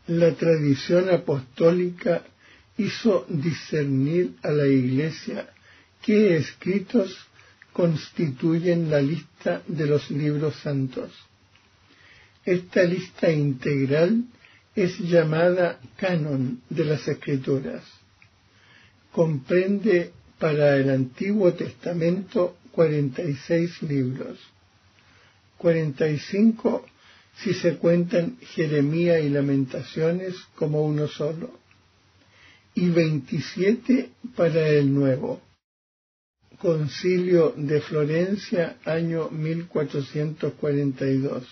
La 0.08 0.34
tradición 0.36 1.10
apostólica 1.10 2.24
hizo 2.78 3.26
discernir 3.28 4.36
a 4.44 4.52
la 4.52 4.68
Iglesia 4.68 5.50
qué 6.02 6.38
escritos 6.38 7.26
constituyen 7.74 8.92
la 8.92 9.02
lista 9.02 9.64
de 9.68 9.88
los 9.88 10.12
libros 10.12 10.56
santos. 10.58 11.12
Esta 12.46 12.84
lista 12.84 13.32
integral 13.32 14.26
es 14.76 15.00
llamada 15.00 15.80
canon 15.98 16.62
de 16.70 16.86
las 16.86 17.08
escrituras. 17.08 17.84
Comprende 19.12 20.12
para 20.38 20.76
el 20.78 20.92
Antiguo 20.92 21.54
Testamento 21.54 22.58
46 22.74 23.82
libros, 23.84 24.38
45 25.58 26.86
si 27.38 27.54
se 27.54 27.78
cuentan 27.78 28.38
Jeremías 28.42 29.24
y 29.24 29.30
Lamentaciones 29.30 30.36
como 30.56 30.84
uno 30.84 31.08
solo, 31.08 31.52
y 32.74 32.90
27 32.90 34.10
para 34.36 34.68
el 34.68 34.94
Nuevo. 34.94 35.40
Concilio 36.60 37.54
de 37.56 37.80
Florencia, 37.82 38.78
año 38.86 39.30
1442. 39.30 41.46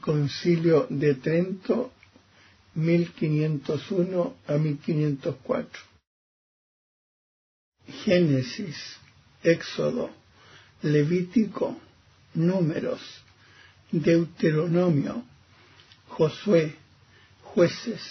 Concilio 0.00 0.86
de 0.90 1.14
Trento, 1.14 1.92
1501 2.74 4.36
a 4.46 4.58
1504. 4.58 5.80
Génesis, 8.04 8.76
Éxodo, 9.42 10.10
Levítico, 10.82 11.76
Números, 12.34 13.00
Deuteronomio, 13.90 15.24
Josué, 16.08 16.74
Jueces, 17.42 18.02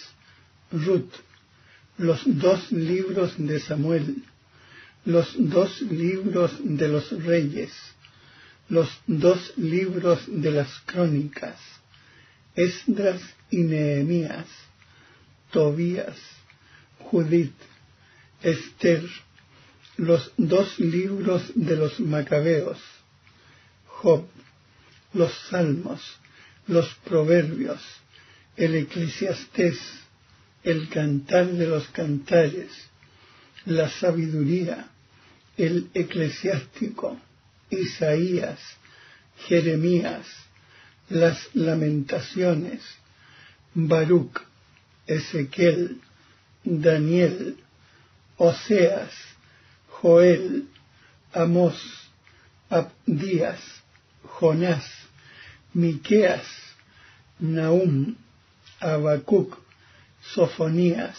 Ruth, 0.72 1.12
los 1.98 2.20
dos 2.24 2.72
libros 2.72 3.34
de 3.38 3.60
Samuel, 3.60 4.22
los 5.04 5.34
dos 5.38 5.80
libros 5.82 6.52
de 6.62 6.88
los 6.88 7.10
reyes, 7.24 7.72
los 8.68 8.88
dos 9.06 9.52
libros 9.56 10.20
de 10.26 10.50
las 10.50 10.80
crónicas, 10.80 11.58
Esdras 12.54 13.22
y 13.50 13.58
Nehemías, 13.58 14.46
Tobías, 15.52 16.16
Judith, 16.98 17.54
Esther, 18.42 19.04
los 19.96 20.32
dos 20.36 20.78
libros 20.78 21.52
de 21.54 21.76
los 21.76 22.00
Macabeos, 22.00 22.78
Job, 23.86 24.26
los 25.16 25.32
Salmos, 25.48 26.00
los 26.66 26.94
Proverbios, 27.04 27.80
el 28.56 28.74
Eclesiastés, 28.74 29.78
el 30.62 30.88
Cantar 30.88 31.46
de 31.46 31.66
los 31.66 31.88
Cantares, 31.88 32.70
la 33.64 33.88
Sabiduría, 33.88 34.88
el 35.56 35.88
Eclesiástico, 35.94 37.18
Isaías, 37.70 38.60
Jeremías, 39.48 40.26
las 41.08 41.54
Lamentaciones, 41.54 42.82
Baruch, 43.74 44.40
Ezequiel, 45.06 46.00
Daniel, 46.64 47.56
Oseas, 48.36 49.12
Joel, 49.88 50.68
Amós, 51.32 51.80
Abdías, 52.68 53.60
Jonás, 54.24 55.05
Miqueas, 55.76 56.46
Nahum, 57.38 58.16
Habacuc, 58.80 59.58
Sofonías, 60.32 61.18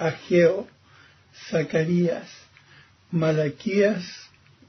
Ageo, 0.00 0.66
Zacarías, 1.48 2.28
Malaquías 3.12 4.04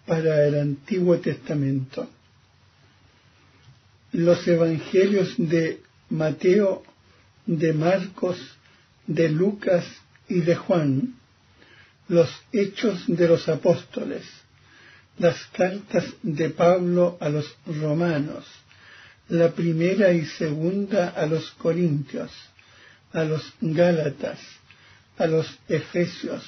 para 0.06 0.46
el 0.46 0.60
Antiguo 0.60 1.18
Testamento. 1.18 2.08
Los 4.12 4.48
evangelios 4.48 5.34
de 5.40 5.82
Mateo, 6.12 6.84
de 7.48 7.74
Marcos, 7.74 8.38
de 9.08 9.30
Lucas 9.30 9.86
y 10.30 10.42
de 10.42 10.56
Juan, 10.56 11.16
los 12.08 12.30
hechos 12.52 13.06
de 13.08 13.28
los 13.28 13.50
apóstoles, 13.50 14.24
las 15.18 15.48
cartas 15.48 16.06
de 16.22 16.52
Pablo 16.52 17.18
a 17.20 17.30
los 17.30 17.58
romanos, 17.66 18.46
la 19.30 19.52
primera 19.52 20.12
y 20.12 20.26
segunda 20.26 21.10
a 21.10 21.26
los 21.26 21.52
corintios, 21.52 22.32
a 23.12 23.24
los 23.24 23.54
gálatas, 23.62 24.40
a 25.18 25.26
los 25.26 25.48
efesios, 25.68 26.44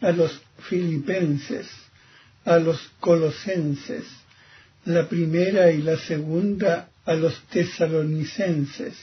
a 0.00 0.10
los 0.10 0.40
filipenses, 0.68 1.68
a 2.44 2.58
los 2.58 2.78
colosenses, 3.00 4.04
la 4.84 5.08
primera 5.08 5.70
y 5.72 5.82
la 5.82 5.96
segunda 5.96 6.88
a 7.04 7.14
los 7.14 7.40
tesalonicenses, 7.48 8.94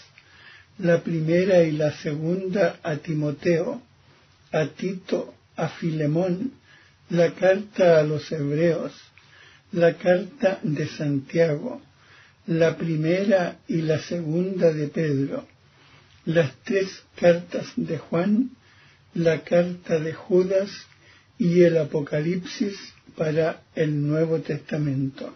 la 0.78 1.02
primera 1.02 1.64
y 1.64 1.72
la 1.72 1.92
segunda 1.92 2.80
a 2.84 2.98
Timoteo, 2.98 3.82
a 4.52 4.68
Tito, 4.68 5.34
a 5.56 5.70
Filemón, 5.70 6.54
la 7.10 7.34
carta 7.34 8.00
a 8.00 8.04
los 8.04 8.32
hebreos, 8.32 8.94
la 9.72 9.96
carta 9.98 10.60
de 10.64 10.88
Santiago, 10.88 11.82
la 12.46 12.78
primera 12.78 13.60
y 13.68 13.82
la 13.82 14.00
segunda 14.00 14.74
de 14.74 14.88
Pedro, 14.88 15.48
las 16.26 16.54
tres 16.64 17.04
cartas 17.16 17.72
de 17.76 17.98
Juan, 17.98 18.52
la 19.14 19.44
carta 19.44 20.00
de 20.00 20.14
Judas 20.14 20.70
y 21.38 21.62
el 21.62 21.78
Apocalipsis 21.78 22.76
para 23.16 23.64
el 23.76 24.06
Nuevo 24.06 24.40
Testamento. 24.40 25.36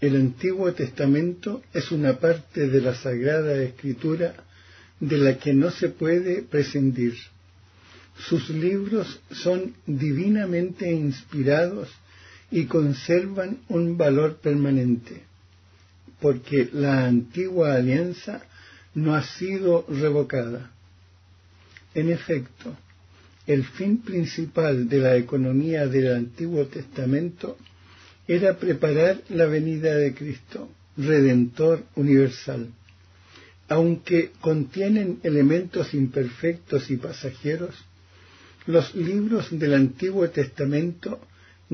El 0.00 0.16
Antiguo 0.16 0.72
Testamento 0.74 1.62
es 1.72 1.90
una 1.90 2.18
parte 2.18 2.68
de 2.68 2.80
la 2.80 2.94
Sagrada 2.94 3.62
Escritura 3.62 4.34
de 5.00 5.18
la 5.18 5.38
que 5.38 5.54
no 5.54 5.70
se 5.70 5.88
puede 5.88 6.42
prescindir. 6.42 7.14
Sus 8.28 8.48
libros 8.50 9.20
son 9.30 9.74
divinamente 9.86 10.90
inspirados 10.90 11.88
y 12.50 12.66
conservan 12.66 13.58
un 13.68 13.96
valor 13.96 14.36
permanente, 14.36 15.22
porque 16.20 16.68
la 16.72 17.06
antigua 17.06 17.74
alianza 17.74 18.42
no 18.94 19.14
ha 19.14 19.22
sido 19.22 19.86
revocada. 19.88 20.70
En 21.94 22.10
efecto, 22.10 22.76
el 23.46 23.64
fin 23.64 23.98
principal 23.98 24.88
de 24.88 24.98
la 24.98 25.16
economía 25.16 25.86
del 25.86 26.14
Antiguo 26.14 26.66
Testamento 26.66 27.56
era 28.26 28.56
preparar 28.56 29.20
la 29.28 29.46
venida 29.46 29.94
de 29.96 30.14
Cristo, 30.14 30.68
Redentor 30.96 31.82
universal. 31.96 32.68
Aunque 33.68 34.30
contienen 34.40 35.20
elementos 35.22 35.92
imperfectos 35.94 36.90
y 36.90 36.96
pasajeros, 36.96 37.74
los 38.66 38.94
libros 38.94 39.48
del 39.50 39.74
Antiguo 39.74 40.28
Testamento 40.30 41.20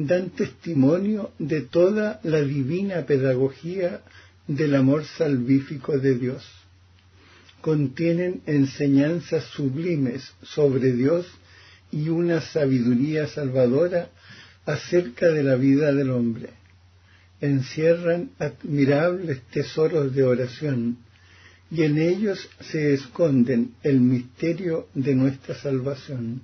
dan 0.07 0.31
testimonio 0.31 1.33
de 1.39 1.63
toda 1.63 2.21
la 2.23 2.41
divina 2.41 3.07
pedagogía 3.07 4.03
del 4.47 4.75
amor 4.75 5.05
salvífico 5.05 5.99
de 5.99 6.17
Dios. 6.17 6.45
Contienen 7.61 8.43
enseñanzas 8.47 9.45
sublimes 9.45 10.33
sobre 10.43 10.93
Dios 10.93 11.27
y 11.93 12.09
una 12.09 12.41
sabiduría 12.41 13.27
salvadora 13.27 14.11
acerca 14.65 15.29
de 15.29 15.43
la 15.43 15.57
vida 15.57 15.93
del 15.93 16.11
hombre. 16.11 16.51
Encierran 17.41 18.31
admirables 18.39 19.43
tesoros 19.53 20.15
de 20.15 20.25
oración 20.25 20.99
y 21.71 21.83
en 21.83 21.99
ellos 21.99 22.49
se 22.61 22.95
esconden 22.95 23.75
el 23.83 24.01
misterio 24.01 24.89
de 24.95 25.15
nuestra 25.15 25.55
salvación. 25.55 26.43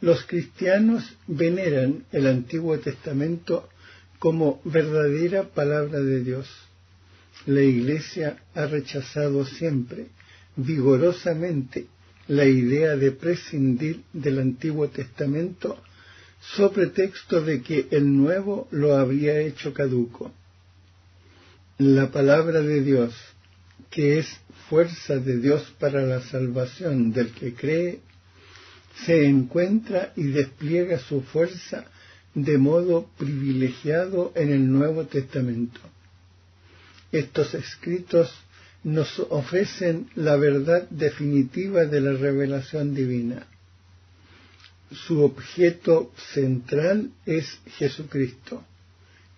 Los 0.00 0.24
cristianos 0.24 1.16
veneran 1.26 2.04
el 2.12 2.26
Antiguo 2.26 2.78
Testamento 2.78 3.68
como 4.18 4.60
verdadera 4.64 5.44
palabra 5.44 6.00
de 6.00 6.22
Dios. 6.22 6.48
La 7.46 7.62
Iglesia 7.62 8.42
ha 8.54 8.66
rechazado 8.66 9.44
siempre, 9.46 10.08
vigorosamente, 10.56 11.86
la 12.28 12.44
idea 12.44 12.96
de 12.96 13.12
prescindir 13.12 14.02
del 14.12 14.40
Antiguo 14.40 14.88
Testamento 14.88 15.80
sobre 16.40 16.88
texto 16.88 17.40
de 17.40 17.62
que 17.62 17.88
el 17.90 18.16
Nuevo 18.16 18.68
lo 18.70 18.96
habría 18.96 19.40
hecho 19.40 19.72
caduco. 19.72 20.32
La 21.78 22.10
palabra 22.10 22.62
de 22.62 22.82
Dios, 22.82 23.14
que 23.90 24.18
es 24.18 24.26
fuerza 24.68 25.16
de 25.16 25.38
Dios 25.38 25.72
para 25.78 26.02
la 26.02 26.20
salvación 26.20 27.12
del 27.12 27.32
que 27.32 27.54
cree, 27.54 28.00
se 29.04 29.26
encuentra 29.26 30.12
y 30.16 30.24
despliega 30.24 30.98
su 30.98 31.20
fuerza 31.22 31.84
de 32.34 32.58
modo 32.58 33.08
privilegiado 33.18 34.32
en 34.34 34.50
el 34.50 34.70
Nuevo 34.70 35.04
Testamento. 35.06 35.80
Estos 37.12 37.54
escritos 37.54 38.34
nos 38.84 39.18
ofrecen 39.18 40.08
la 40.14 40.36
verdad 40.36 40.88
definitiva 40.90 41.84
de 41.84 42.00
la 42.00 42.12
revelación 42.12 42.94
divina. 42.94 43.46
Su 44.92 45.22
objeto 45.22 46.12
central 46.32 47.10
es 47.26 47.58
Jesucristo, 47.78 48.64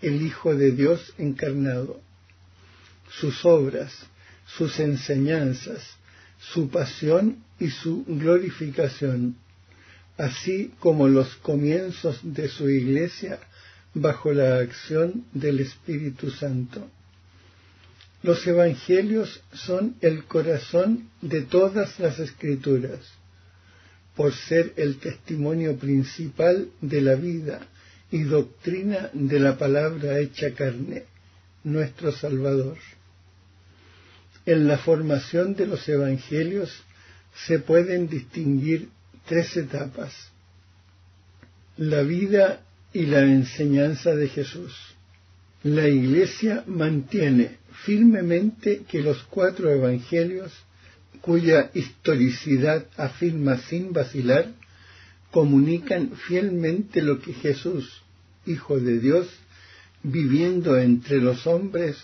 el 0.02 0.22
Hijo 0.22 0.54
de 0.54 0.72
Dios 0.72 1.14
encarnado. 1.18 2.00
Sus 3.10 3.44
obras, 3.44 3.92
sus 4.46 4.78
enseñanzas, 4.80 5.96
su 6.38 6.68
pasión 6.68 7.42
y 7.58 7.70
su 7.70 8.04
glorificación 8.06 9.36
así 10.18 10.72
como 10.80 11.08
los 11.08 11.36
comienzos 11.36 12.20
de 12.22 12.48
su 12.48 12.68
iglesia 12.68 13.38
bajo 13.94 14.32
la 14.32 14.58
acción 14.58 15.24
del 15.32 15.60
Espíritu 15.60 16.30
Santo. 16.30 16.90
Los 18.22 18.44
evangelios 18.46 19.40
son 19.52 19.94
el 20.00 20.24
corazón 20.24 21.08
de 21.22 21.42
todas 21.42 22.00
las 22.00 22.18
escrituras, 22.18 22.98
por 24.16 24.34
ser 24.34 24.74
el 24.76 24.98
testimonio 24.98 25.76
principal 25.76 26.68
de 26.80 27.00
la 27.00 27.14
vida 27.14 27.60
y 28.10 28.24
doctrina 28.24 29.10
de 29.12 29.38
la 29.38 29.56
palabra 29.56 30.18
hecha 30.18 30.52
carne, 30.52 31.04
nuestro 31.62 32.10
Salvador. 32.10 32.78
En 34.46 34.66
la 34.66 34.78
formación 34.78 35.54
de 35.54 35.66
los 35.66 35.88
evangelios 35.88 36.82
se 37.46 37.60
pueden 37.60 38.08
distinguir 38.08 38.88
tres 39.28 39.56
etapas. 39.56 40.12
La 41.76 42.02
vida 42.02 42.62
y 42.92 43.06
la 43.06 43.20
enseñanza 43.20 44.14
de 44.14 44.28
Jesús. 44.28 44.74
La 45.62 45.86
Iglesia 45.86 46.64
mantiene 46.66 47.58
firmemente 47.84 48.82
que 48.88 49.02
los 49.02 49.22
cuatro 49.24 49.70
evangelios, 49.70 50.52
cuya 51.20 51.70
historicidad 51.74 52.86
afirma 52.96 53.58
sin 53.58 53.92
vacilar, 53.92 54.52
comunican 55.30 56.12
fielmente 56.26 57.02
lo 57.02 57.20
que 57.20 57.34
Jesús, 57.34 58.02
Hijo 58.46 58.80
de 58.80 58.98
Dios, 58.98 59.28
viviendo 60.02 60.78
entre 60.78 61.20
los 61.20 61.46
hombres, 61.46 61.96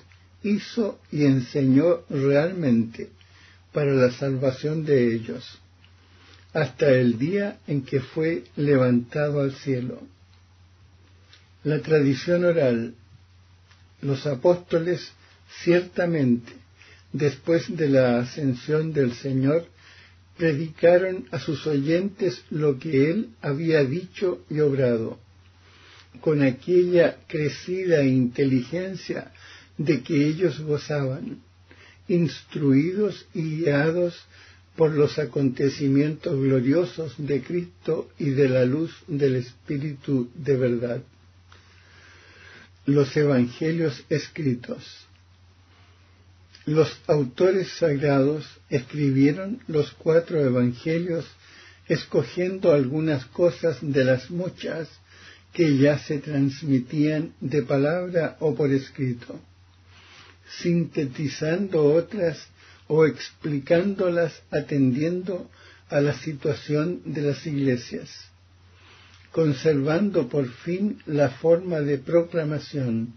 hizo 0.42 1.00
y 1.10 1.24
enseñó 1.24 2.02
realmente 2.10 3.08
para 3.72 3.94
la 3.94 4.10
salvación 4.10 4.84
de 4.84 5.14
ellos 5.14 5.58
hasta 6.54 6.88
el 6.92 7.18
día 7.18 7.58
en 7.66 7.82
que 7.82 8.00
fue 8.00 8.44
levantado 8.56 9.40
al 9.40 9.52
cielo. 9.56 10.00
La 11.64 11.80
tradición 11.80 12.44
oral, 12.44 12.94
los 14.00 14.24
apóstoles 14.26 15.12
ciertamente, 15.62 16.52
después 17.12 17.76
de 17.76 17.88
la 17.88 18.20
ascensión 18.20 18.92
del 18.92 19.14
Señor, 19.14 19.66
predicaron 20.36 21.26
a 21.32 21.40
sus 21.40 21.66
oyentes 21.66 22.44
lo 22.50 22.78
que 22.78 23.10
él 23.10 23.30
había 23.42 23.84
dicho 23.84 24.44
y 24.48 24.60
obrado, 24.60 25.18
con 26.20 26.42
aquella 26.42 27.18
crecida 27.26 28.04
inteligencia 28.04 29.32
de 29.76 30.02
que 30.02 30.26
ellos 30.26 30.60
gozaban, 30.60 31.40
instruidos 32.06 33.26
y 33.34 33.58
guiados 33.58 34.24
por 34.76 34.92
los 34.92 35.18
acontecimientos 35.18 36.36
gloriosos 36.38 37.14
de 37.18 37.42
Cristo 37.42 38.10
y 38.18 38.30
de 38.30 38.48
la 38.48 38.64
luz 38.64 38.92
del 39.06 39.36
Espíritu 39.36 40.30
de 40.34 40.56
verdad. 40.56 41.02
Los 42.86 43.16
Evangelios 43.16 44.04
escritos. 44.10 45.06
Los 46.66 46.98
autores 47.06 47.68
sagrados 47.78 48.46
escribieron 48.68 49.60
los 49.68 49.92
cuatro 49.92 50.40
Evangelios 50.40 51.26
escogiendo 51.86 52.72
algunas 52.72 53.26
cosas 53.26 53.78
de 53.80 54.04
las 54.04 54.30
muchas 54.30 54.88
que 55.52 55.76
ya 55.76 55.98
se 55.98 56.18
transmitían 56.18 57.34
de 57.40 57.62
palabra 57.62 58.36
o 58.40 58.54
por 58.54 58.72
escrito, 58.72 59.38
sintetizando 60.58 61.84
otras 61.84 62.48
o 62.88 63.06
explicándolas 63.06 64.42
atendiendo 64.50 65.50
a 65.88 66.00
la 66.00 66.14
situación 66.14 67.00
de 67.04 67.22
las 67.22 67.46
iglesias, 67.46 68.10
conservando 69.32 70.28
por 70.28 70.48
fin 70.48 70.98
la 71.06 71.30
forma 71.30 71.80
de 71.80 71.98
proclamación, 71.98 73.14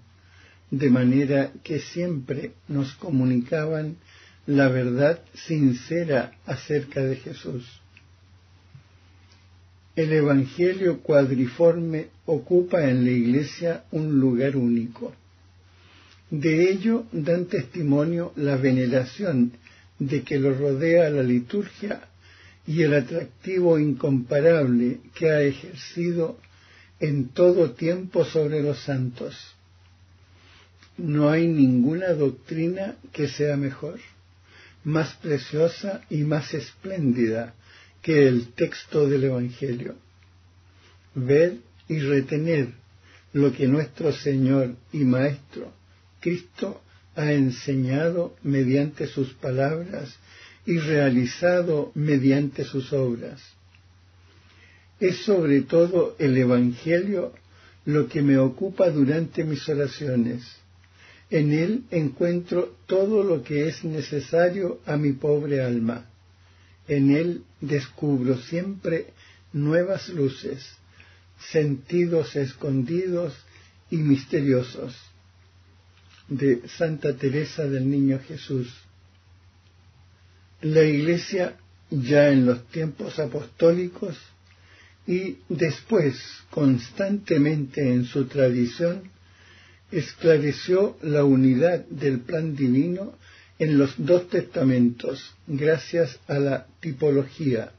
de 0.72 0.90
manera 0.90 1.52
que 1.64 1.80
siempre 1.80 2.52
nos 2.68 2.94
comunicaban 2.96 3.98
la 4.46 4.70
verdad 4.70 5.22
sincera 5.34 6.34
acerca 6.46 7.02
de 7.02 7.18
Jesús. 7.18 7.82
El 9.96 10.14
Evangelio 10.14 11.00
cuadriforme 11.00 12.10
ocupa 12.26 12.88
en 12.88 13.04
la 13.04 13.12
Iglesia 13.12 13.84
un 13.92 14.20
lugar 14.20 14.56
único. 14.56 15.14
De 16.30 16.72
ello 16.72 17.06
dan 17.13 17.46
testimonio 17.46 18.34
la 18.36 18.58
veneración 18.58 19.54
de 19.98 20.24
que 20.24 20.40
lo 20.40 20.54
rodea 20.54 21.10
la 21.10 21.24
liturgia 21.24 22.02
y 22.66 22.82
el 22.82 22.94
atractivo 22.94 23.80
incomparable 23.80 25.00
que 25.16 25.32
ha 25.32 25.42
ejercido 25.42 26.38
en 27.00 27.30
todo 27.30 27.72
tiempo 27.72 28.26
sobre 28.26 28.62
los 28.62 28.80
santos. 28.80 29.56
No 30.98 31.30
hay 31.30 31.48
ninguna 31.48 32.10
doctrina 32.10 32.96
que 33.13 33.30
sea 33.30 33.56
mejor, 33.56 34.00
más 34.84 35.13
preciosa 35.16 36.02
y 36.10 36.24
más 36.24 36.54
espléndida 36.54 37.54
que 38.02 38.28
el 38.28 38.50
texto 38.50 39.08
del 39.08 39.24
Evangelio. 39.26 39.96
Ver 41.16 41.60
y 41.88 42.00
retener 42.00 42.74
lo 43.32 43.54
que 43.54 43.68
nuestro 43.68 44.12
Señor 44.12 44.76
y 44.92 45.00
Maestro 45.00 45.72
Cristo 46.28 46.82
ha 47.16 47.32
enseñado 47.32 48.36
mediante 48.44 49.08
sus 49.08 49.34
palabras 49.36 50.13
y 50.66 50.78
realizado 50.78 51.94
mediante 51.96 52.66
sus 52.66 52.92
obras. 52.92 53.42
Es 55.00 55.20
sobre 55.24 55.62
todo 55.62 56.18
el 56.20 56.38
Evangelio 56.38 57.32
lo 57.86 58.10
que 58.10 58.22
me 58.22 58.38
ocupa 58.38 58.90
durante 58.90 59.46
mis 59.46 59.70
oraciones. 59.70 60.44
En 61.30 61.54
él 61.54 61.86
encuentro 61.92 62.76
todo 62.88 63.24
lo 63.24 63.42
que 63.42 63.70
es 63.70 63.86
necesario 63.86 64.82
a 64.86 64.98
mi 64.98 65.13
pobre 65.13 65.62
alma. 65.62 66.10
En 66.90 67.12
él 67.12 67.44
descubro 67.62 68.38
siempre 68.38 69.13
nuevas 69.54 70.10
luces, 70.10 70.76
sentidos 71.40 72.36
escondidos 72.36 73.34
y 73.90 73.96
misteriosos 73.96 75.07
de 76.28 76.68
Santa 76.68 77.16
Teresa 77.16 77.66
del 77.66 77.90
Niño 77.90 78.20
Jesús. 78.28 78.74
La 80.62 80.84
Iglesia 80.84 81.56
ya 81.90 82.30
en 82.30 82.46
los 82.46 82.66
tiempos 82.68 83.20
apostólicos 83.20 84.18
y 85.06 85.38
después 85.48 86.20
constantemente 86.50 87.94
en 87.94 88.06
su 88.06 88.26
tradición 88.26 89.04
esclareció 89.92 90.98
la 91.02 91.24
unidad 91.24 91.86
del 91.86 92.20
plan 92.20 92.56
divino 92.56 93.13
en 93.60 93.78
los 93.78 93.94
dos 93.98 94.28
testamentos 94.30 95.34
gracias 95.48 96.20
a 96.28 96.40
la 96.40 96.68
tipología. 96.82 97.72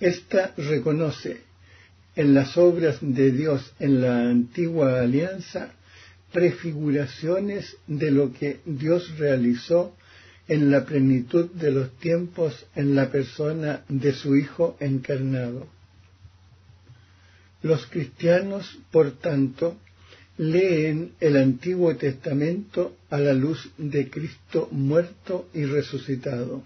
Esta 0.00 0.54
reconoce 0.56 1.42
en 2.16 2.34
las 2.34 2.56
obras 2.56 2.98
de 3.00 3.30
Dios 3.30 3.72
en 3.78 4.00
la 4.00 4.28
antigua 4.28 5.00
alianza 5.00 5.72
prefiguraciones 6.36 7.78
de 7.86 8.10
lo 8.10 8.30
que 8.34 8.60
Dios 8.66 9.16
realizó 9.16 9.94
en 10.48 10.70
la 10.70 10.84
plenitud 10.84 11.46
de 11.52 11.70
los 11.70 11.96
tiempos 11.96 12.66
en 12.74 12.94
la 12.94 13.10
persona 13.10 13.84
de 13.88 14.12
su 14.12 14.36
Hijo 14.36 14.76
encarnado. 14.78 15.66
Los 17.62 17.86
cristianos, 17.86 18.78
por 18.90 19.12
tanto, 19.12 19.78
leen 20.36 21.12
el 21.20 21.38
Antiguo 21.38 21.96
Testamento 21.96 22.94
a 23.08 23.16
la 23.18 23.32
luz 23.32 23.70
de 23.78 24.10
Cristo 24.10 24.68
muerto 24.70 25.48
y 25.54 25.64
resucitado. 25.64 26.62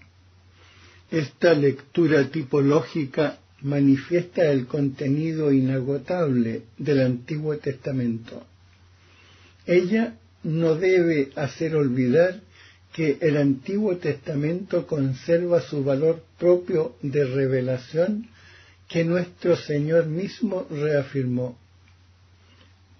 Esta 1.09 1.53
lectura 1.53 2.25
tipológica 2.25 3.39
manifiesta 3.61 4.51
el 4.51 4.65
contenido 4.65 5.49
inagotable 5.53 6.63
del 6.77 6.99
Antiguo 7.03 7.55
Testamento. 7.55 8.50
Ella 9.65 10.15
no 10.43 10.75
debe 10.75 11.31
hacer 11.35 11.75
olvidar 11.75 12.41
que 12.93 13.17
el 13.21 13.37
Antiguo 13.37 13.97
Testamento 13.97 14.85
conserva 14.85 15.61
su 15.61 15.83
valor 15.83 16.23
propio 16.37 16.95
de 17.01 17.25
revelación 17.25 18.27
que 18.89 19.05
nuestro 19.05 19.55
Señor 19.55 20.07
mismo 20.07 20.67
reafirmó. 20.69 21.57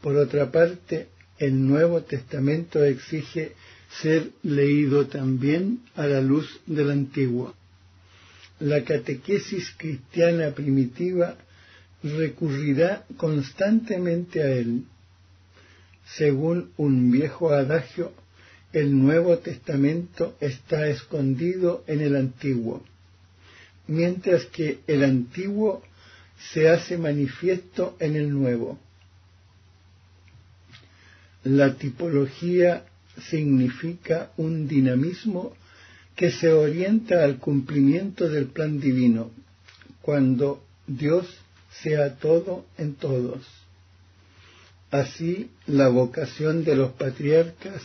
Por 0.01 0.15
otra 0.15 0.51
parte, 0.51 1.07
el 1.37 1.67
Nuevo 1.67 2.01
Testamento 2.03 2.83
exige 2.83 3.53
ser 4.01 4.29
leído 4.43 5.07
también 5.07 5.81
a 5.95 6.07
la 6.07 6.21
luz 6.21 6.61
del 6.65 6.91
Antiguo. 6.91 7.53
La 8.59 8.83
catequesis 8.83 9.73
cristiana 9.75 10.51
primitiva 10.51 11.35
recurrirá 12.03 13.05
constantemente 13.17 14.41
a 14.41 14.51
él. 14.51 14.83
Según 16.17 16.71
un 16.77 17.11
viejo 17.11 17.51
adagio, 17.51 18.11
el 18.73 18.97
Nuevo 18.97 19.37
Testamento 19.37 20.35
está 20.39 20.87
escondido 20.87 21.83
en 21.87 22.01
el 22.01 22.15
Antiguo, 22.15 22.83
mientras 23.87 24.45
que 24.45 24.79
el 24.87 25.03
Antiguo 25.03 25.83
se 26.51 26.69
hace 26.69 26.97
manifiesto 26.97 27.95
en 27.99 28.15
el 28.15 28.31
Nuevo. 28.31 28.79
La 31.43 31.75
tipología 31.75 32.85
significa 33.29 34.31
un 34.37 34.67
dinamismo 34.67 35.55
que 36.15 36.31
se 36.31 36.51
orienta 36.51 37.23
al 37.23 37.37
cumplimiento 37.37 38.29
del 38.29 38.47
plan 38.47 38.79
divino, 38.79 39.31
cuando 40.01 40.63
Dios 40.87 41.25
sea 41.71 42.15
todo 42.15 42.65
en 42.77 42.95
todos. 42.95 43.60
Así, 44.91 45.49
la 45.67 45.87
vocación 45.87 46.65
de 46.65 46.75
los 46.75 46.91
patriarcas 46.91 47.81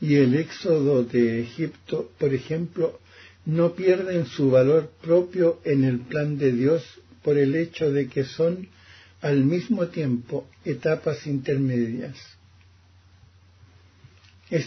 y 0.00 0.14
el 0.14 0.34
éxodo 0.36 1.02
de 1.02 1.40
Egipto, 1.42 2.12
por 2.18 2.32
ejemplo, 2.32 3.00
no 3.44 3.74
pierden 3.74 4.26
su 4.26 4.50
valor 4.50 4.90
propio 5.02 5.60
en 5.64 5.84
el 5.84 5.98
plan 5.98 6.38
de 6.38 6.52
Dios 6.52 6.82
por 7.22 7.38
el 7.38 7.56
hecho 7.56 7.90
de 7.90 8.08
que 8.08 8.24
son 8.24 8.68
al 9.20 9.44
mismo 9.44 9.88
tiempo 9.88 10.46
etapas 10.64 11.26
intermedias. 11.26 12.16